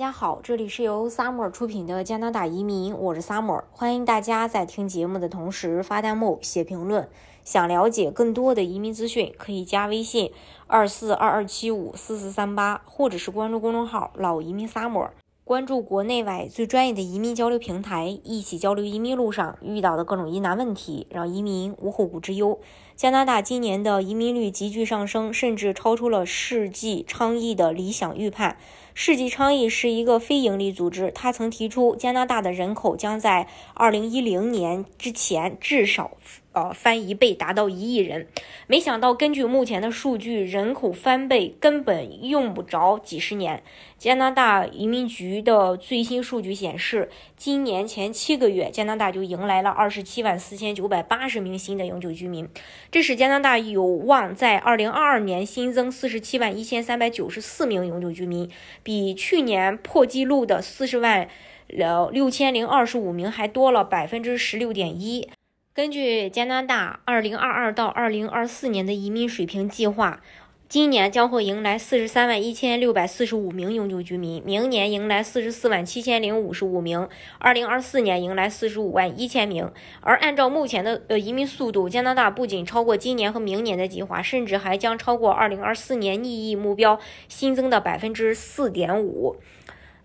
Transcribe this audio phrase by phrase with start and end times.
[0.00, 7.06] 大家好，这里是由萨摩尔出品的加拿大移民，我是萨摩尔欢迎大家在听节目的同时发弹幕、写评论。
[7.44, 10.32] 想了解更多的移民资讯，可以加微信
[10.66, 15.12] 二四二二七五四四三八，或者是关注公众号“老移民萨摩尔
[15.50, 22.60] 关注国内外最专业的移民交流平台，一起交流移民路上遇到的各种疑难问题，让移民无后顾之忧。
[22.94, 28.58] 加拿大今年的移民率急剧上升，甚至超出了世纪倡议的理想预判。
[28.94, 36.12] 世纪倡议是一个非营利组织，他曾提出加拿大的人口将在二零一零年之前至少。
[36.52, 38.26] 呃，翻一倍达到一亿人，
[38.66, 43.62] 没想到根据目前的数据，人口翻倍根本用不着几十年。
[43.96, 52.48] 加拿大移民局的最新数据显示，今年前七个月，加拿大就迎来了二十七万四千九百八十名新的永久居民，
[52.90, 58.50] 这使加拿大有望在二零二二年新增四十七万一千三百九十四名永久居民，
[58.82, 61.28] 比去年破纪录的四十万
[61.68, 65.28] 了六千零二十五名还多了百分之十六点一。
[65.72, 70.20] 根据加拿大2022到2024年的移民水平计划，
[70.68, 77.08] 今年将会迎来43万1645名永久居民，明年迎来44万7055名
[77.40, 79.70] ，2024年迎来45万1000名。
[80.00, 89.36] 而按照目前的呃移民速度，加拿大不仅超过今年和明年的计划，甚至还将超过2024年逆溢目标新增的百分之4.5。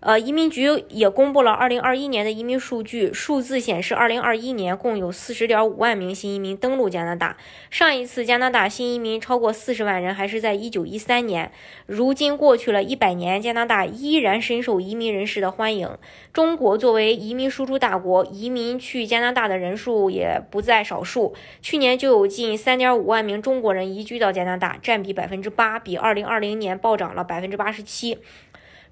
[0.06, 7.36] 呃，移民局也公布了二零二一年的移民数据，数字显示，二零二一年共有四十点五万名新移民登陆加拿大。
[7.70, 11.50] 上一次加拿大新移民超过四十万人，还是在一九一三年。
[11.86, 15.98] 如今过去了一百年，加拿大依然深受移民人士的欢迎。
[16.32, 21.34] 中国作为移民输出大国，移民去加拿大的人数也不在少数。
[21.60, 28.18] 去年就有近三点五万名中国人移居到加拿大，占比百分之八，比二零二零年暴涨了百分之八十七。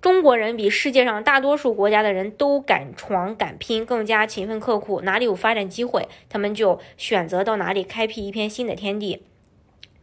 [0.04, 5.00] 中国人比世界上大多数国家的人都敢闯敢拼，更加勤奋刻苦。
[5.00, 9.22] 哪里有发展机会，他们就选择到哪里开辟一片新的天地。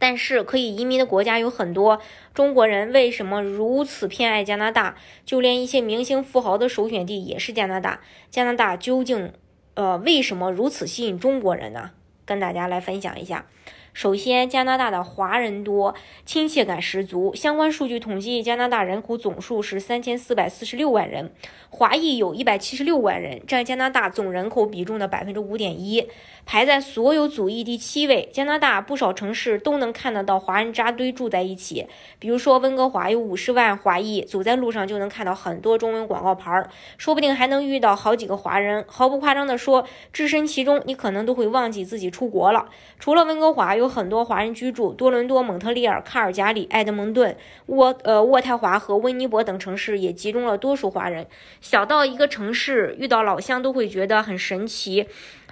[0.00, 2.00] 但是，可以移民的国家有很多，
[2.34, 4.96] 中国人为什么如此偏爱加拿大？
[5.24, 8.00] 就连一些明星富豪的首选地也是加拿大。
[8.28, 9.32] 加拿大究竟，
[9.74, 11.92] 呃，为什么如此吸引中国人呢？
[12.24, 13.46] 跟大家来分享一下。
[13.92, 15.94] 首先，加拿大的华人多，
[16.24, 17.34] 亲切感十足。
[17.34, 21.30] 相关数据统计，加拿大人口总数是三千四百四十六万人，
[21.68, 26.08] 华裔有一百七十六万人，占加拿大总人口比重的百分之五点一，
[26.46, 28.30] 排在所有族裔第七位。
[28.32, 31.86] 加拿大不少城市都能看得到华人扎堆住在一起，
[32.18, 38.82] 比如说温哥华有五十万华裔，走在路上就能看到很多中文广告牌儿，说不定还能遇到好几个华人。
[38.88, 42.70] 毫不夸张地说，置身其中，你可能都会忘记自己出国了。
[42.98, 51.26] 除了温哥华，有很多华人居住，多伦多、蒙特利尔、卡尔加里、埃德蒙顿、渥呃渥太华和温尼伯等城市也集中了多数华人。
[51.60, 55.06] 小到一个城市遇到老乡都会觉得很神奇、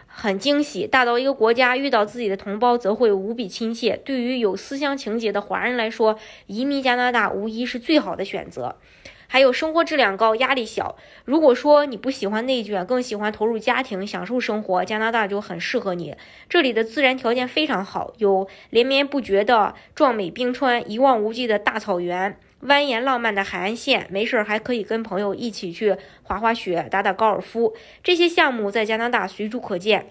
[0.07, 4.01] 很惊喜；大到一个国家遇到自己的同胞则会无比亲切。
[4.05, 8.77] 对于有思乡情结的华人来说，移民加拿大无疑是最好的选择。
[9.33, 10.97] 还有生活质量高，压力小。
[11.25, 16.17] 如果说你不喜欢内卷，更喜欢投入家庭、享受生活，加拿大就很适合你。
[16.49, 24.09] 这里的自然条件非常好，有连绵不绝的壮美冰川、一望无际的大草原、蜿蜒浪漫的海岸线。
[24.11, 30.07] 没事儿还可以跟朋友一起去滑滑雪、打打高尔夫，这些项目在加拿大随处可见。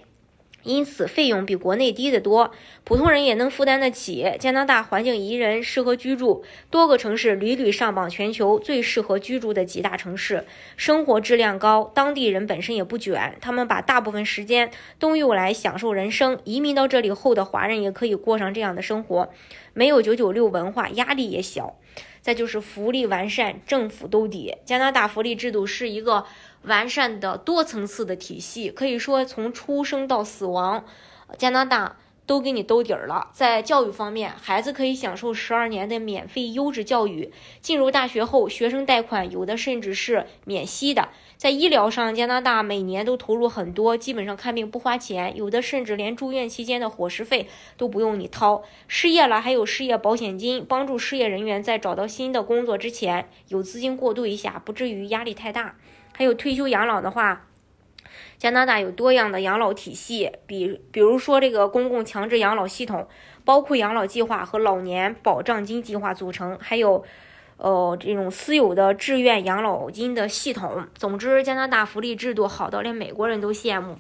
[0.64, 2.52] 因此，费用比国内低得多，
[2.84, 4.34] 普通人也能负担得起。
[4.40, 16.38] 加拿大环境宜人，适合居住，多个城市屡屡上榜全球最适合居住的几大城市，生活质量高，当地人本身也不卷，他们把大部分时间都用来享受人生。
[16.44, 19.30] 移民到这里后的华人也可以过上这样的生活，
[19.74, 21.78] 没有九九六文化，压力也小。
[22.22, 24.58] 再就是福利完善，政府兜底。
[24.66, 26.26] 加拿大福利制度是一个。
[26.64, 30.86] 完善的多层次的体系，可以说从出生到死亡，
[31.38, 33.30] 加拿大都给你兜底儿了。
[33.34, 37.31] 在教育方面，孩子可以享受十二年的免费优质教育。
[37.59, 41.09] 进入大学后，学生贷款有的甚至是免息的。
[41.38, 47.47] 在医疗上，加拿大每年都投入很多，基本上看病不花钱，有的甚至连住院期间的伙食费
[47.78, 48.62] 都不用你掏。
[48.88, 55.78] 失业了还有失业保险金，帮助失业人员在找到新的工作之前有资金过渡一下，不至于压力太大。
[56.19, 57.45] 还有退休养老的话，
[58.37, 63.07] 加拿大有多样的养老体系，比比如说这个公共强制养老系统，
[63.45, 67.05] 包括养老计划和老年保障金计划组成，还有
[67.55, 70.85] 呃这种私有的志愿养老金的系统。
[70.93, 73.97] 总之，加拿大福利制度好到连美国人都羡慕，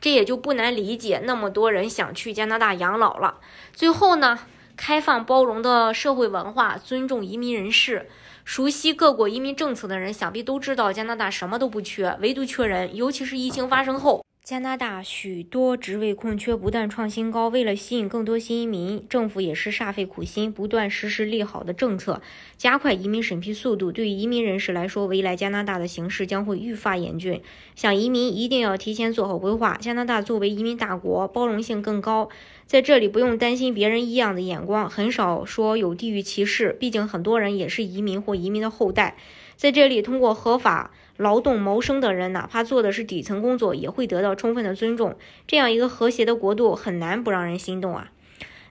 [0.00, 3.40] 这也就不难理解那么多人想去加拿大养老了。
[3.72, 4.38] 最后呢，
[4.76, 8.08] 开放包容的社会文化，尊重移民人士。
[8.48, 14.24] 熟悉各国移民政策的人，想必都知道加拿大什么都不缺，唯独缺人，尤其是疫情发生后。
[14.48, 22.22] 加拿大许多职位空缺不断创新高，为了吸引更多新移民，政府也是煞费苦心，不断实施利好的政策，
[22.56, 23.92] 加快移民审批速度。
[23.92, 27.42] 对于移民人士来说，未来加拿大的形势将会愈发严峻，
[27.76, 29.76] 想移民一定要提前做好规划。
[29.82, 32.30] 加拿大作为移民大国，包容性更高，
[32.64, 39.18] 在这里不用担心别人异样的眼光，很少说有地域歧视，毕竟很多人也是移民或移民的后代，
[39.56, 40.94] 在这里通过合法。
[41.18, 45.16] 劳动谋生的人，哪怕做的是底层工作，也会得到充分的尊重。
[45.48, 48.12] 这样一个和谐的国度，很难不让人心动啊！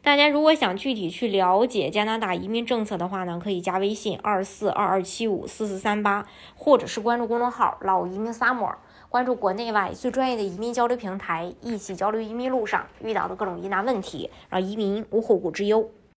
[0.02, 8.76] 大家如果想具体去了解加拿大移民政策的话呢，可以加微信二四二二七五四四三八，或者是关注公众号“老移民 summer”，
[9.10, 15.92] 关注国内外最专业的移民交流平台，一起交流移民路上遇到的各种疑难问题，让移民无后顾之忧。